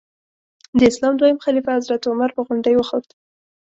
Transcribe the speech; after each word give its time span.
د 0.77 0.79
اسلام 0.91 1.13
دویم 1.17 1.37
خلیفه 1.45 1.71
حضرت 1.77 2.01
عمر 2.11 2.29
په 2.35 2.41
غونډۍ 2.47 2.73
وخوت. 2.77 3.07